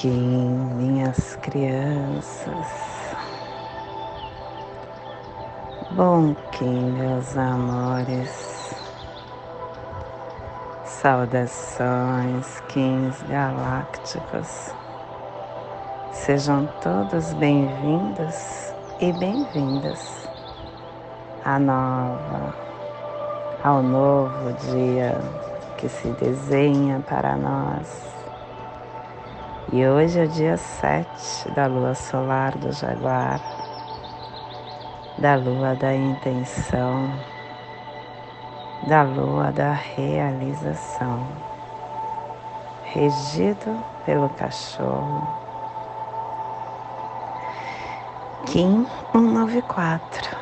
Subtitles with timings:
[0.00, 2.66] Kim, minhas crianças.
[5.90, 8.76] Bom, Kim, meus amores.
[10.84, 14.72] Saudações, Kings galácticos.
[16.12, 20.28] Sejam todos bem-vindos e bem-vindas
[21.44, 22.54] à nova,
[23.64, 25.20] ao novo dia
[25.76, 28.17] que se desenha para nós
[29.70, 33.38] e hoje é o dia 7 da lua solar do Jaguar,
[35.18, 37.12] da lua da intenção,
[38.86, 41.26] da lua da realização,
[42.84, 45.28] regido pelo cachorro.
[48.46, 50.36] Kim 194,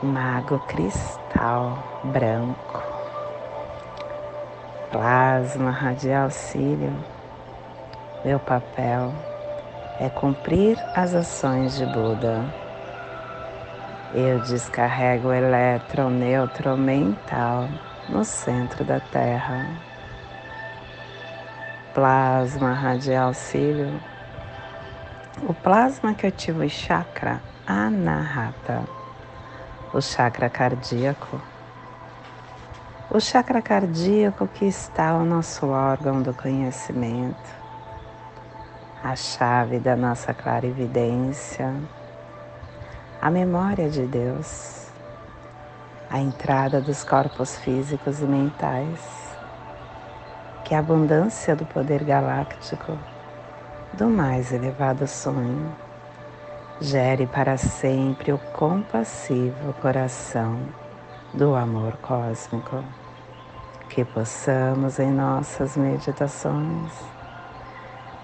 [0.00, 2.82] Mago Cristal Branco,
[4.92, 7.19] Plasma Radial Cílio
[8.22, 9.14] meu papel
[9.98, 12.44] é cumprir as ações de Buda.
[14.12, 17.66] Eu descarrego o elétron neutro mental
[18.10, 19.66] no centro da Terra.
[21.94, 23.98] Plasma radial cílio.
[25.42, 28.84] O plasma que ativa o chakra anahata,
[29.94, 31.40] o chakra cardíaco.
[33.10, 37.59] O chakra cardíaco que está o nosso órgão do conhecimento
[39.02, 41.74] a chave da nossa clarividência,
[43.20, 44.88] a memória de Deus,
[46.10, 49.34] a entrada dos corpos físicos e mentais,
[50.64, 52.98] que a abundância do poder galáctico
[53.94, 55.74] do mais elevado sonho
[56.78, 60.60] gere para sempre o compassivo coração
[61.32, 62.84] do amor cósmico,
[63.88, 67.19] que possamos em nossas meditações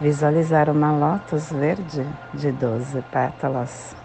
[0.00, 3.96] visualizar uma lótus verde de 12 pétalas.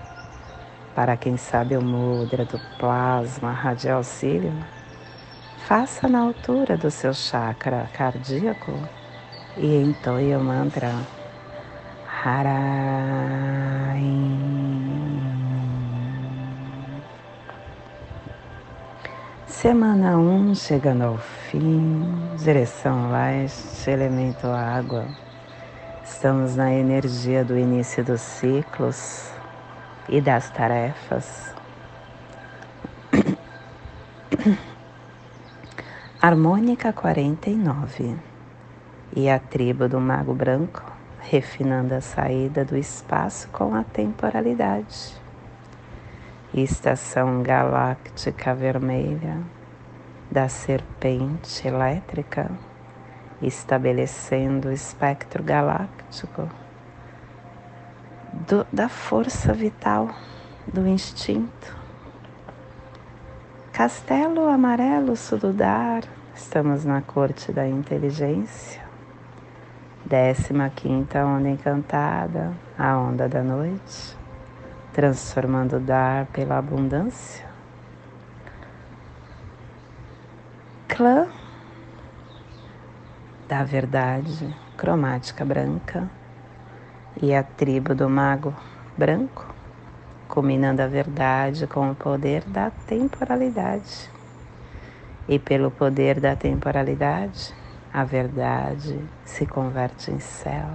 [0.95, 4.53] Para quem sabe o mudra do plasma radial cílio,
[5.67, 8.73] faça na altura do seu chakra cardíaco
[9.57, 10.91] e entoie o mantra
[12.23, 14.01] Harai.
[19.47, 22.03] Semana 1 um, chegando ao fim,
[22.37, 25.05] direção leste, elemento água.
[26.13, 29.31] Estamos na energia do início dos ciclos
[30.07, 31.55] e das tarefas.
[36.21, 38.17] Harmônica 49
[39.15, 40.83] e a tribo do Mago Branco
[41.21, 45.19] refinando a saída do espaço com a temporalidade.
[46.53, 49.39] Estação galáctica vermelha
[50.29, 52.51] da serpente elétrica
[53.41, 56.47] estabelecendo o espectro galáctico
[58.47, 60.09] do, da força vital,
[60.67, 61.75] do instinto.
[63.73, 66.03] Castelo Amarelo Sududar,
[66.35, 68.81] estamos na corte da inteligência.
[70.05, 74.17] Décima quinta onda encantada, a onda da noite,
[74.93, 77.45] transformando o dar pela abundância.
[80.87, 81.27] Clã
[83.51, 86.09] da verdade cromática branca
[87.21, 88.55] e a tribo do mago
[88.97, 89.45] branco,
[90.29, 94.09] combinando a verdade com o poder da temporalidade.
[95.27, 97.53] E pelo poder da temporalidade,
[97.93, 100.69] a verdade se converte em céu.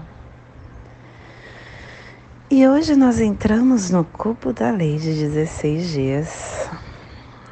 [2.50, 6.70] E hoje nós entramos no cubo da lei de 16 dias.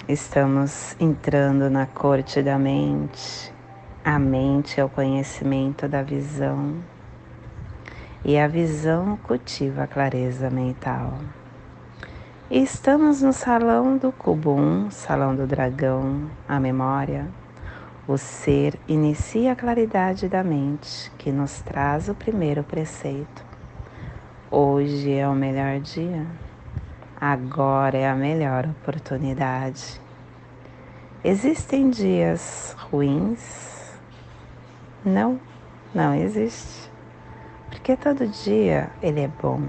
[0.07, 3.54] Estamos entrando na corte da mente,
[4.05, 6.75] a mente é o conhecimento da visão
[8.23, 11.19] e a visão cultiva a clareza mental.
[12.51, 17.27] Estamos no salão do cubo 1, salão do dragão, a memória.
[18.07, 23.43] O ser inicia a claridade da mente, que nos traz o primeiro preceito.
[24.51, 26.27] Hoje é o melhor dia.
[27.19, 29.99] Agora é a melhor oportunidade.
[31.25, 33.75] Existem dias ruins,
[35.05, 35.39] não,
[35.95, 36.91] não existe.
[37.69, 39.61] Porque todo dia ele é bom,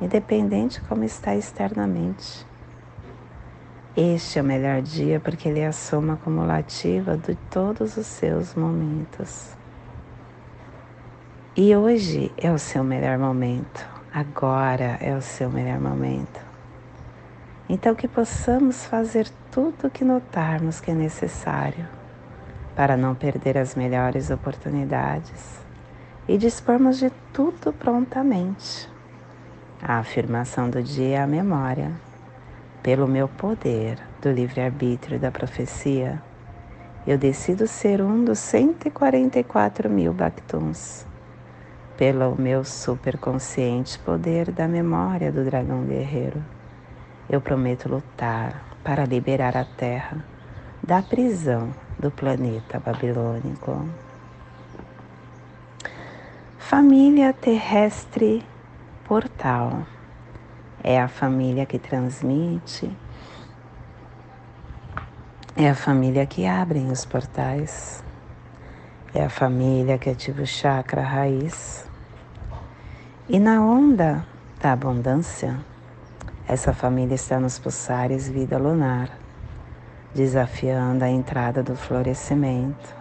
[0.00, 2.46] independente como está externamente.
[3.96, 8.54] Este é o melhor dia porque ele é a soma acumulativa de todos os seus
[8.54, 9.56] momentos.
[11.56, 16.44] E hoje é o seu melhor momento, agora é o seu melhor momento.
[17.68, 21.95] Então, que possamos fazer tudo o que notarmos que é necessário
[22.76, 25.58] para não perder as melhores oportunidades
[26.28, 28.88] e dispormos de tudo prontamente.
[29.82, 31.90] A afirmação do dia é a memória.
[32.82, 36.22] Pelo meu poder do livre-arbítrio da profecia,
[37.06, 41.06] eu decido ser um dos 144 mil Bactuns.
[41.96, 46.44] Pelo meu superconsciente poder da memória do dragão guerreiro,
[47.30, 50.22] eu prometo lutar para liberar a Terra
[50.82, 53.88] da prisão do planeta babilônico.
[56.58, 58.44] Família terrestre
[59.04, 59.86] portal
[60.82, 62.90] é a família que transmite,
[65.56, 68.04] é a família que abre os portais,
[69.14, 71.88] é a família que ativa o chakra raiz.
[73.28, 74.26] E na onda
[74.60, 75.58] da abundância,
[76.46, 79.08] essa família está nos pulsares vida lunar,
[80.16, 82.96] desafiando a entrada do florescimento,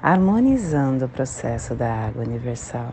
[0.00, 2.92] harmonizando o processo da água universal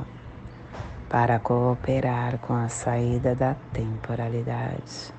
[1.08, 5.14] para cooperar com a saída da temporalidade.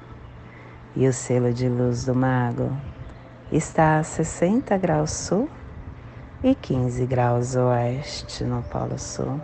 [0.97, 2.77] E o selo de luz do mago
[3.53, 5.49] está a 60 graus sul
[6.43, 9.41] e 15 graus oeste no Polo Sul.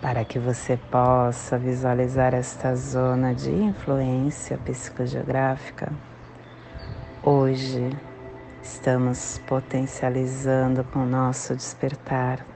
[0.00, 5.92] Para que você possa visualizar esta zona de influência psicogeográfica,
[7.22, 7.94] hoje
[8.62, 12.46] estamos potencializando com o nosso despertar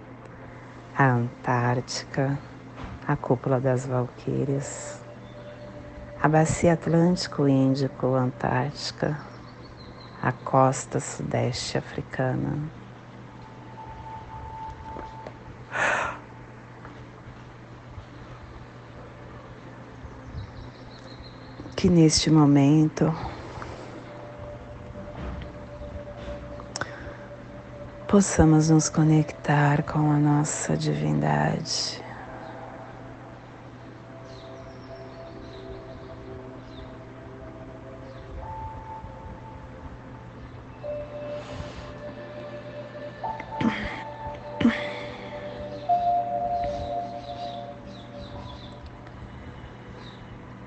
[0.96, 2.38] a Antártica,
[3.06, 5.02] a cúpula das Valquírias,
[6.22, 9.20] a bacia Atlântico-Índico-Antártica,
[10.22, 12.56] a costa sudeste africana.
[21.76, 23.14] Que neste momento
[28.14, 32.00] possamos nos conectar com a nossa divindade.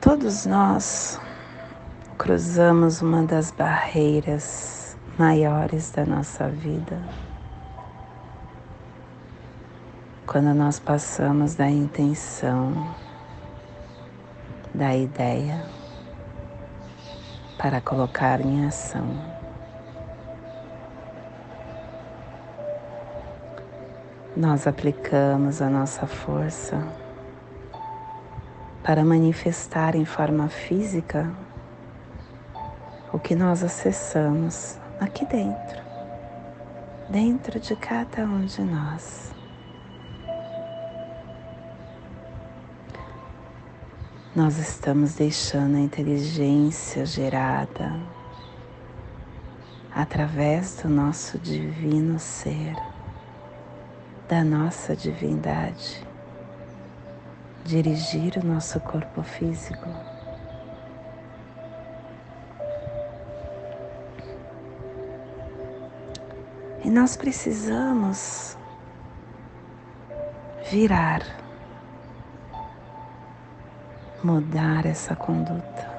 [0.02, 1.18] Todos nós
[2.18, 7.02] cruzamos uma das barreiras maiores da nossa vida.
[10.28, 12.94] Quando nós passamos da intenção,
[14.74, 15.66] da ideia,
[17.58, 19.08] para colocar em ação.
[24.36, 26.78] Nós aplicamos a nossa força
[28.84, 31.32] para manifestar em forma física
[33.14, 35.82] o que nós acessamos aqui dentro,
[37.10, 39.37] dentro de cada um de nós.
[44.38, 48.00] Nós estamos deixando a inteligência gerada
[49.92, 52.76] através do nosso divino ser,
[54.30, 56.06] da nossa divindade,
[57.66, 59.90] dirigir o nosso corpo físico.
[66.86, 68.56] E nós precisamos
[70.70, 71.47] virar
[74.24, 75.98] mudar essa conduta.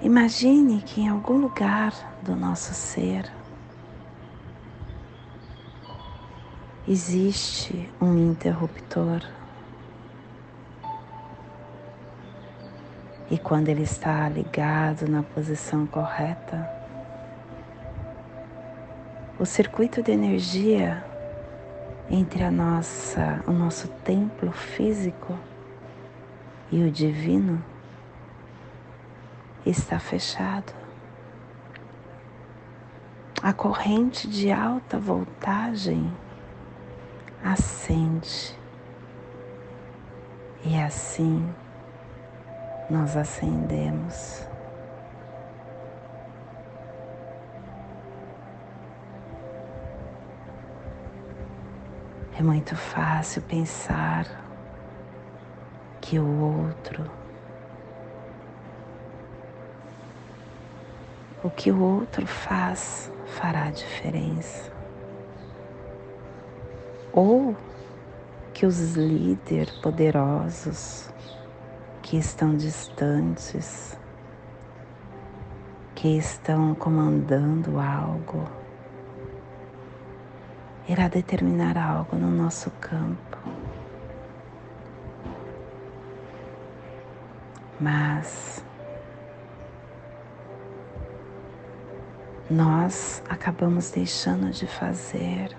[0.00, 1.92] Imagine que em algum lugar
[2.22, 3.30] do nosso ser
[6.86, 9.22] existe um interruptor.
[13.30, 16.66] E quando ele está ligado na posição correta,
[19.38, 21.04] o circuito de energia
[22.10, 25.38] entre a nossa, o nosso templo físico
[26.70, 27.62] e o divino
[29.64, 30.72] está fechado.
[33.42, 36.10] A corrente de alta voltagem
[37.44, 38.58] acende
[40.64, 41.46] e assim
[42.90, 44.47] nós acendemos.
[52.38, 54.24] É muito fácil pensar
[56.00, 57.04] que o outro,
[61.42, 64.70] o que o outro faz, fará diferença.
[67.12, 67.56] Ou
[68.54, 71.10] que os líderes poderosos
[72.02, 73.98] que estão distantes,
[75.96, 78.57] que estão comandando algo,
[80.88, 83.36] irá determinar algo no nosso campo.
[87.78, 88.64] Mas
[92.50, 95.54] nós acabamos deixando de fazer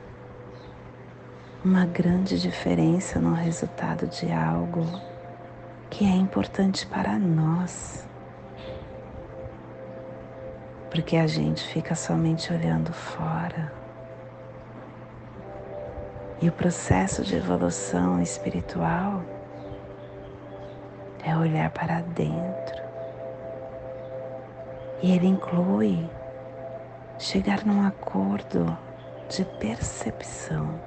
[1.63, 4.83] uma grande diferença no resultado de algo
[5.89, 8.07] que é importante para nós.
[10.89, 13.78] Porque a gente fica somente olhando fora.
[16.41, 19.23] E o processo de evolução espiritual
[21.25, 22.81] é olhar para dentro.
[25.01, 26.09] E ele inclui
[27.17, 28.77] chegar num acordo
[29.29, 30.79] de percepção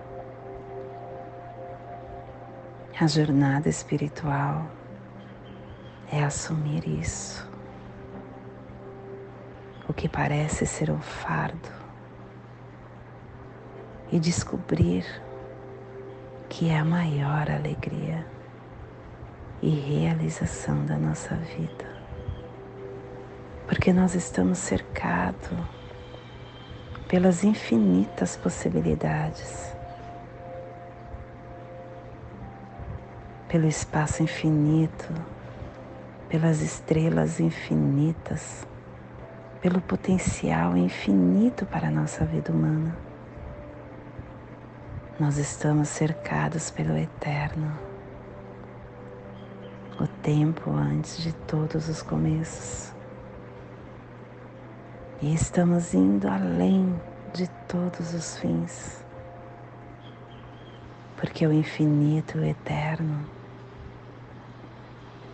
[3.03, 4.65] a jornada espiritual
[6.13, 7.45] é assumir isso.
[9.89, 11.69] O que parece ser um fardo
[14.13, 15.05] e descobrir
[16.53, 18.27] que é a maior alegria
[19.63, 21.87] e realização da nossa vida.
[23.67, 25.49] Porque nós estamos cercados
[27.09, 29.73] pelas infinitas possibilidades
[33.49, 35.11] pelo espaço infinito,
[36.29, 38.67] pelas estrelas infinitas,
[39.63, 43.12] pelo potencial infinito para a nossa vida humana.
[45.21, 47.79] Nós estamos cercados pelo eterno,
[50.01, 52.95] o tempo antes de todos os começos.
[55.21, 56.99] E estamos indo além
[57.35, 59.05] de todos os fins,
[61.19, 63.27] porque o infinito, o eterno,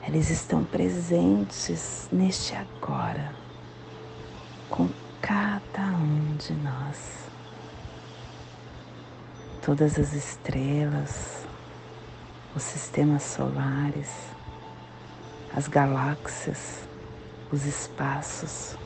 [0.09, 3.33] eles estão presentes neste agora,
[4.69, 4.89] com
[5.23, 7.28] cada um de nós.
[9.69, 11.47] Todas as estrelas,
[12.57, 14.11] os sistemas solares,
[15.55, 16.89] as galáxias,
[17.53, 18.79] os espaços,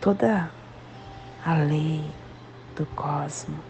[0.00, 0.50] toda
[1.46, 2.04] a lei
[2.74, 3.60] do cosmos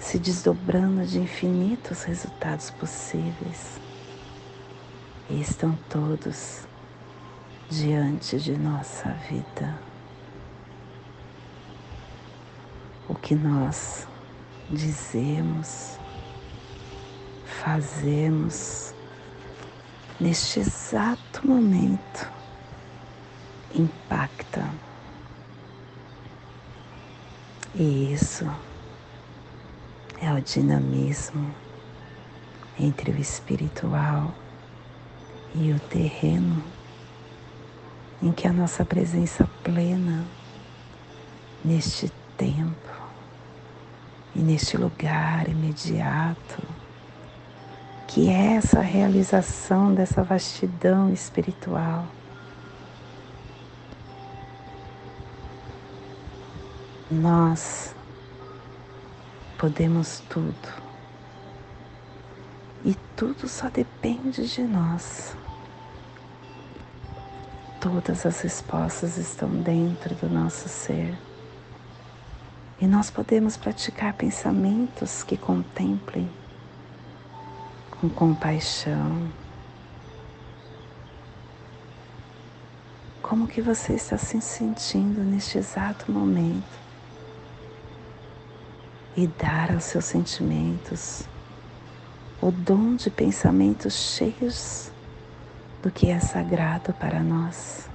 [0.00, 3.80] se desdobrando de infinitos resultados possíveis
[5.30, 6.66] e estão todos
[7.70, 9.91] diante de nossa vida.
[13.08, 14.06] O que nós
[14.70, 15.98] dizemos,
[17.44, 18.94] fazemos
[20.20, 22.30] neste exato momento
[23.74, 24.68] impacta.
[27.74, 28.46] E isso
[30.20, 31.54] é o dinamismo
[32.78, 34.32] entre o espiritual
[35.54, 36.62] e o terreno
[38.22, 40.24] em que a nossa presença plena
[41.64, 42.91] neste tempo
[44.34, 46.62] e neste lugar imediato,
[48.06, 52.06] que é essa realização dessa vastidão espiritual.
[57.10, 57.94] Nós
[59.58, 60.82] podemos tudo
[62.84, 65.36] e tudo só depende de nós.
[67.80, 71.16] Todas as respostas estão dentro do nosso ser.
[72.80, 76.28] E nós podemos praticar pensamentos que contemplem
[77.90, 79.30] com compaixão.
[83.22, 86.80] Como que você está se sentindo neste exato momento?
[89.16, 91.28] E dar aos seus sentimentos
[92.42, 94.90] o dom de pensamentos cheios
[95.80, 97.91] do que é sagrado para nós.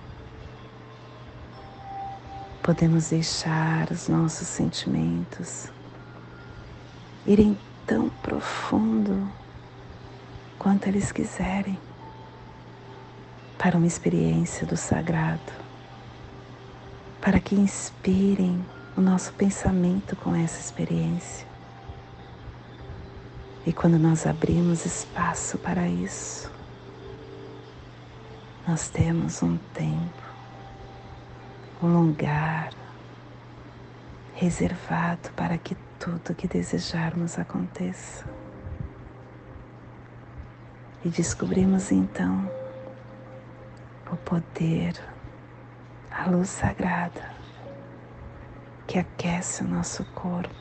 [2.67, 5.71] Podemos deixar os nossos sentimentos
[7.25, 9.31] irem tão profundo
[10.59, 11.79] quanto eles quiserem
[13.57, 15.53] para uma experiência do sagrado,
[17.21, 18.61] para que inspirem
[18.97, 21.47] o nosso pensamento com essa experiência.
[23.65, 26.51] E quando nós abrimos espaço para isso,
[28.67, 30.26] nós temos um tempo,
[31.81, 32.73] um lugar
[34.33, 38.25] reservado para que tudo que desejarmos aconteça.
[41.05, 42.49] E descobrimos então
[44.11, 44.99] o poder,
[46.11, 47.37] a luz sagrada
[48.87, 50.55] que aquece o nosso corpo,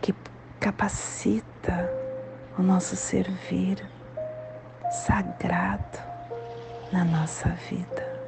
[0.00, 0.14] que
[0.58, 1.88] capacita
[2.58, 3.86] o nosso servir
[4.90, 5.98] sagrado
[6.90, 8.19] na nossa vida.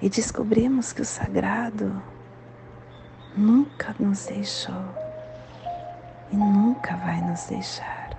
[0.00, 2.00] E descobrimos que o sagrado
[3.36, 4.94] nunca nos deixou
[6.30, 8.10] e nunca vai nos deixar.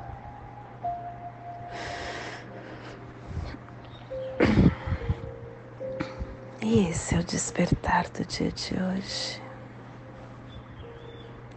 [6.62, 9.42] E esse é o despertar do dia de hoje.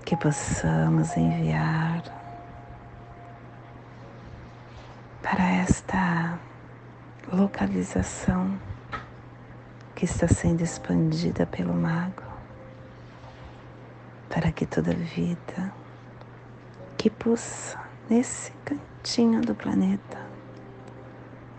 [0.05, 2.03] Que possamos enviar
[5.21, 6.39] para esta
[7.33, 8.59] localização
[10.03, 12.25] que está sendo expandida pelo mago,
[14.29, 15.73] para que toda vida
[16.99, 17.79] que pulsa
[18.11, 20.19] nesse cantinho do planeta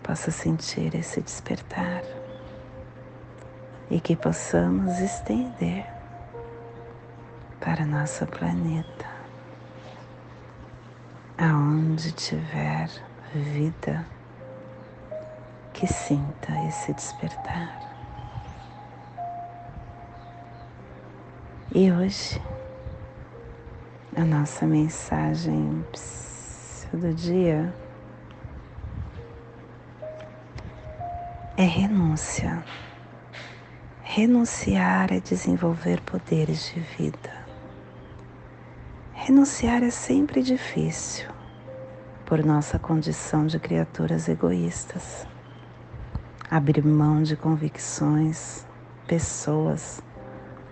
[0.02, 2.02] possa sentir esse despertar
[3.90, 5.86] e que possamos estender
[7.62, 9.08] para nosso planeta,
[11.38, 12.90] aonde tiver
[13.32, 14.04] vida,
[15.72, 17.93] que sinta esse despertar.
[21.76, 22.40] E hoje,
[24.16, 25.84] a nossa mensagem
[26.92, 27.74] do dia
[31.56, 32.64] é renúncia.
[34.04, 37.44] Renunciar é desenvolver poderes de vida.
[39.12, 41.28] Renunciar é sempre difícil,
[42.24, 45.26] por nossa condição de criaturas egoístas.
[46.48, 48.64] Abrir mão de convicções,
[49.08, 50.00] pessoas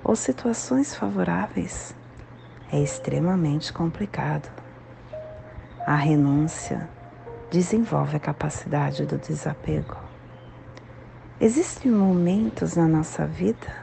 [0.04, 1.94] ou situações favoráveis
[2.72, 4.50] é extremamente complicado.
[5.86, 6.88] A renúncia
[7.50, 9.96] desenvolve a capacidade do desapego.
[11.40, 13.82] Existem momentos na nossa vida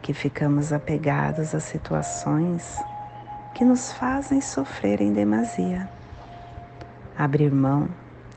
[0.00, 2.78] que ficamos apegados a situações
[3.54, 5.90] que nos fazem sofrer em demasia.
[7.18, 7.88] Abrir mão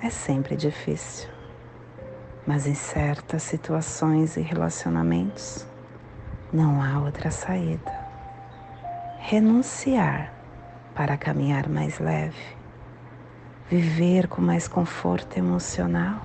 [0.01, 1.29] é sempre difícil,
[2.45, 5.65] mas em certas situações e relacionamentos
[6.53, 7.91] não há outra saída.
[9.17, 10.31] Renunciar
[10.93, 12.55] para caminhar mais leve,
[13.69, 16.21] viver com mais conforto emocional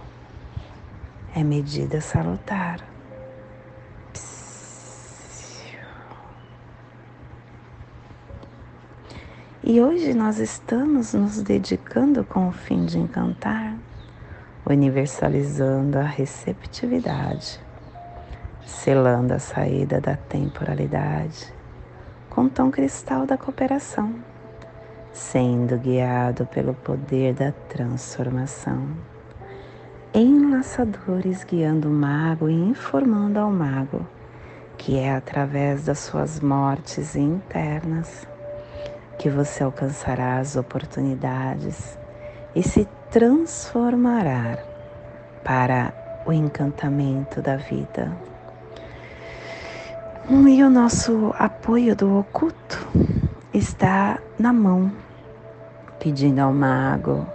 [1.35, 2.85] é medida salutar.
[9.63, 13.77] E hoje nós estamos nos dedicando com o fim de encantar,
[14.65, 17.61] universalizando a receptividade,
[18.83, 21.53] selando a saída da temporalidade
[22.31, 24.15] com tom cristal da cooperação,
[25.13, 28.89] sendo guiado pelo poder da transformação
[30.15, 34.07] enlaçadores guiando o mago e informando ao mago
[34.79, 38.27] que é através das suas mortes internas
[39.19, 41.99] que você alcançará as oportunidades
[42.55, 44.57] e se transformará
[45.43, 45.93] para
[46.25, 48.38] o encantamento da vida.
[50.31, 52.87] E o nosso apoio do oculto
[53.55, 54.93] está na mão,
[55.99, 57.27] pedindo ao mago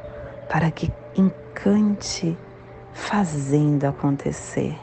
[0.48, 2.38] para que encante
[2.94, 4.78] fazendo acontecer,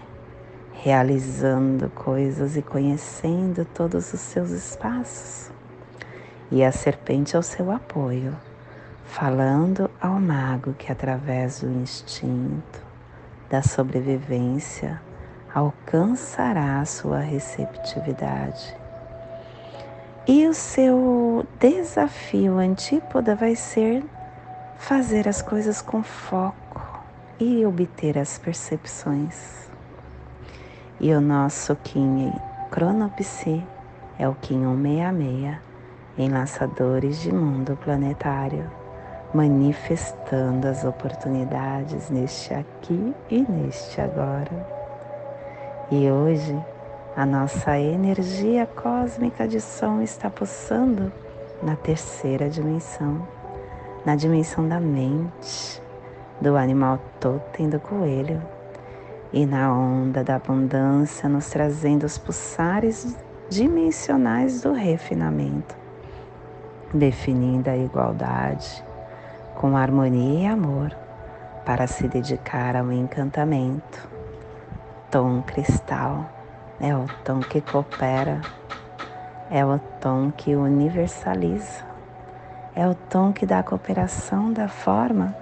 [0.73, 5.53] realizando coisas e conhecendo todos os seus espaços.
[6.51, 8.37] E a serpente ao seu apoio,
[9.05, 12.83] falando ao mago que através do instinto,
[13.49, 15.01] da sobrevivência,
[15.55, 18.77] alcançará a sua receptividade.
[20.27, 24.05] E o seu desafio antípoda vai ser
[24.79, 27.01] fazer as coisas com foco
[27.39, 29.69] e obter as percepções.
[31.01, 32.33] E o nosso Kim
[32.71, 33.65] Cronopsi
[34.19, 35.59] é o Kim 166,
[36.19, 38.71] enlaçadores de mundo planetário,
[39.33, 44.80] manifestando as oportunidades neste aqui e neste agora.
[45.93, 46.57] E hoje,
[47.17, 51.13] a nossa energia cósmica de som está pulsando
[51.61, 53.27] na terceira dimensão,
[54.07, 55.83] na dimensão da mente,
[56.41, 58.41] do animal totem do coelho
[59.33, 63.17] e na onda da abundância nos trazendo os pulsares
[63.49, 65.77] dimensionais do refinamento,
[66.95, 68.85] definindo a igualdade
[69.57, 70.97] com harmonia e amor
[71.67, 74.10] para se dedicar ao encantamento.
[75.11, 76.25] Tom cristal
[76.81, 78.41] é o tom que coopera,
[79.51, 81.85] é o tom que universaliza,
[82.77, 85.35] é o tom que dá a cooperação da forma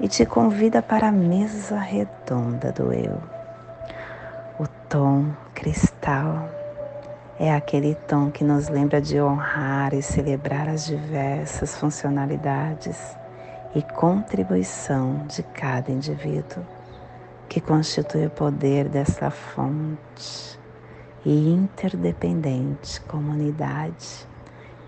[0.00, 3.22] e te convida para a mesa redonda do eu.
[4.58, 6.48] O tom cristal
[7.38, 13.16] é aquele tom que nos lembra de honrar e celebrar as diversas funcionalidades
[13.72, 16.64] e contribuição de cada indivíduo,
[17.48, 20.58] que constitui o poder dessa fonte
[21.24, 24.26] e interdependente comunidade,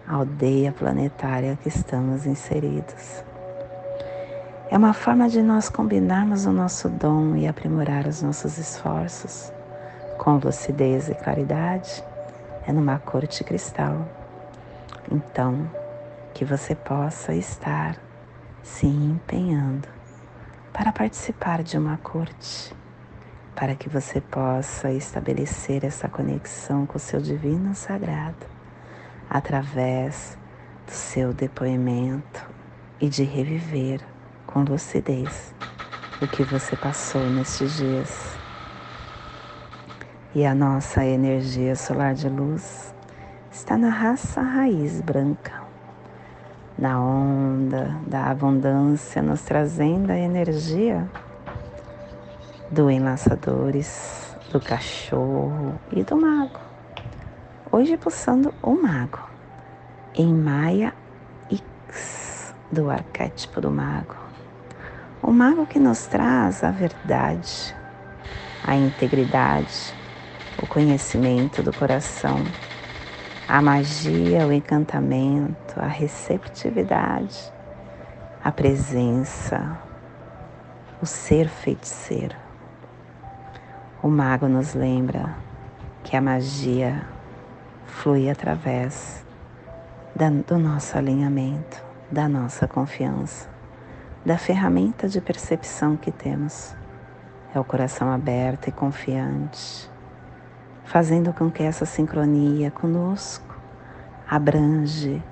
[0.07, 3.25] aldeia planetária que estamos inseridos.
[4.71, 9.53] É uma forma de nós combinarmos o nosso dom e aprimorar os nossos esforços
[10.19, 12.05] com lucidez e claridade.
[12.67, 14.07] É numa corte cristal.
[15.11, 15.71] Então,
[16.35, 17.97] que você possa estar
[18.63, 19.98] se empenhando
[20.73, 22.75] para participar de uma corte,
[23.55, 28.47] para que você possa estabelecer essa conexão com o seu divino sagrado
[29.29, 30.39] através
[30.87, 32.49] do seu depoimento
[33.01, 34.01] e de reviver
[34.47, 35.55] com lucidez
[36.21, 38.39] o que você passou nestes dias.
[40.35, 42.95] E a nossa energia solar de luz
[43.51, 45.68] está na raça raiz branca,
[46.79, 51.09] na onda da abundância, nos trazendo a energia
[52.71, 56.61] do enlaçadores, do cachorro e do mago.
[57.73, 59.19] Hoje pulsando o mago
[60.15, 60.95] em Maia
[61.51, 64.17] X do arquétipo do mago.
[65.21, 67.75] O mago que nos traz a verdade,
[68.65, 69.95] a integridade,
[70.57, 72.47] o conhecimento do coração,
[73.49, 77.53] a magia, o encantamento, a receptividade,
[78.45, 79.79] a presença,
[81.01, 82.37] o ser feiticeiro.
[84.03, 85.35] O mago nos lembra
[86.05, 87.07] que a magia
[87.87, 89.25] flui através
[90.47, 93.49] do nosso alinhamento, da nossa confiança
[94.25, 96.77] da ferramenta de percepção que temos.
[97.55, 99.91] É o coração aberto e confiante,
[100.89, 103.55] fazendo com que essa sincronia conosco
[104.27, 105.23] abrange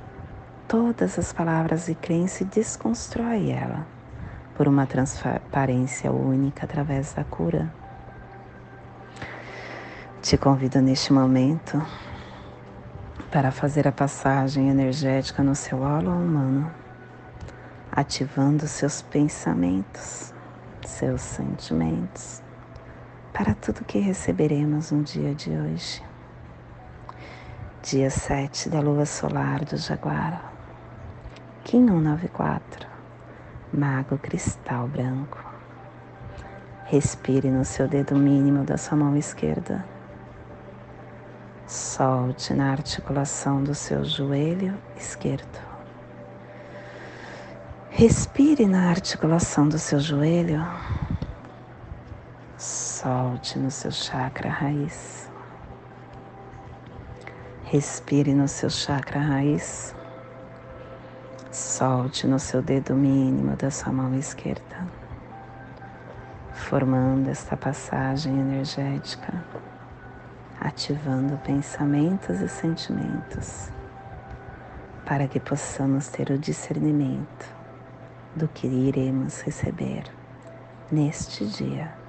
[0.68, 3.86] todas as palavras e crença e desconstrói ela
[4.54, 7.72] por uma transparência única através da cura.
[10.20, 11.82] Te convido neste momento
[13.30, 16.70] para fazer a passagem energética no seu holo humano
[17.90, 20.34] ativando seus pensamentos,
[20.84, 22.42] seus sentimentos,
[23.36, 26.02] para tudo que receberemos no dia de hoje.
[27.82, 30.54] Dia 7 da lua solar do Jaguar,
[31.62, 32.88] Kim 194,
[33.74, 35.38] Mago Cristal Branco.
[36.86, 39.84] Respire no seu dedo mínimo da sua mão esquerda.
[41.66, 45.60] Solte na articulação do seu joelho esquerdo.
[47.90, 50.66] Respire na articulação do seu joelho.
[52.58, 55.30] Solte no seu chakra raiz.
[57.64, 59.94] Respire no seu chakra raiz.
[61.52, 64.86] Solte no seu dedo mínimo da sua mão esquerda,
[66.54, 69.44] formando esta passagem energética,
[70.58, 73.70] ativando pensamentos e sentimentos,
[75.04, 77.54] para que possamos ter o discernimento
[78.34, 80.04] do que iremos receber
[80.90, 82.05] neste dia.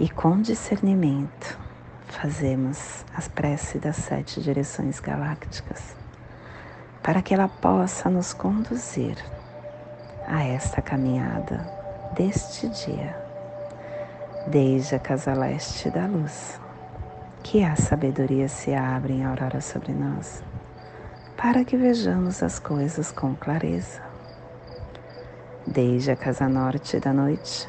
[0.00, 1.58] E com discernimento
[2.06, 5.94] fazemos as preces das sete direções galácticas
[7.02, 9.18] para que ela possa nos conduzir
[10.26, 11.70] a esta caminhada
[12.14, 13.14] deste dia,
[14.46, 16.58] desde a casa leste da luz,
[17.42, 20.42] que a sabedoria se abre em aurora sobre nós,
[21.36, 24.00] para que vejamos as coisas com clareza.
[25.66, 27.68] Desde a casa norte da noite,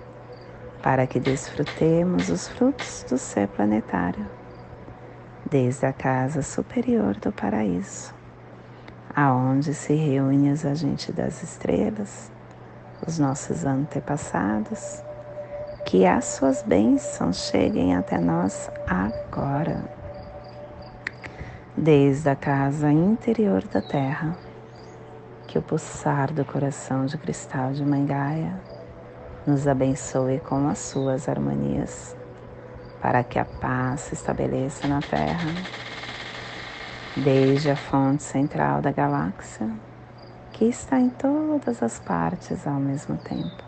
[0.81, 4.25] para que desfrutemos os frutos do ser planetário,
[5.49, 8.13] desde a casa superior do paraíso,
[9.15, 12.31] aonde se reúnem os agentes das estrelas,
[13.05, 15.03] os nossos antepassados,
[15.85, 19.83] que as suas bênçãos cheguem até nós agora,
[21.77, 24.35] desde a casa interior da Terra,
[25.47, 28.53] que o pulsar do coração de cristal de Mangaia
[29.45, 32.15] nos abençoe com as suas harmonias,
[33.01, 35.53] para que a paz se estabeleça na Terra,
[37.17, 39.69] desde a fonte central da galáxia,
[40.51, 43.63] que está em todas as partes ao mesmo tempo.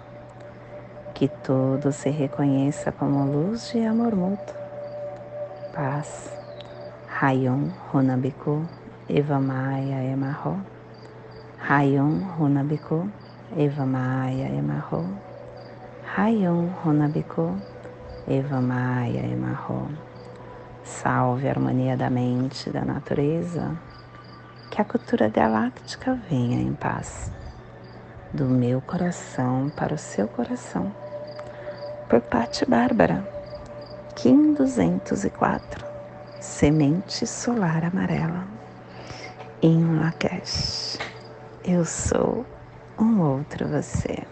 [1.14, 4.56] Que tudo se reconheça como luz de amor mútuo,
[5.74, 6.32] paz.
[7.08, 8.68] Rayon Runabiku
[9.08, 10.60] Eva Maia Emarro.
[11.60, 13.08] Rayon Runabiku
[13.56, 15.33] Eva Maia Emarro.
[16.16, 17.58] Rayon Runabiku
[18.28, 19.90] Eva Maia Emarro.
[20.84, 23.76] Salve a harmonia da mente da natureza.
[24.70, 27.32] Que a cultura galáctica venha em paz.
[28.32, 30.94] Do meu coração para o seu coração.
[32.08, 33.28] Por Patti Bárbara.
[34.16, 35.84] Kim 204.
[36.40, 38.46] Semente solar amarela.
[39.64, 41.00] Em Lakesh.
[41.66, 42.46] Eu sou
[43.00, 44.24] um outro você.